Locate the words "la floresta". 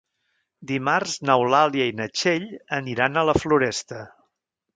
3.33-4.03